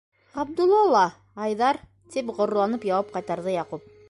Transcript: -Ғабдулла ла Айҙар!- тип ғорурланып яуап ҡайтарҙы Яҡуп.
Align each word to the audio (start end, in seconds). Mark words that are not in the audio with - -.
-Ғабдулла 0.37 0.79
ла 0.95 1.03
Айҙар!- 1.49 1.81
тип 2.17 2.35
ғорурланып 2.41 2.89
яуап 2.93 3.17
ҡайтарҙы 3.19 3.57
Яҡуп. 3.63 3.91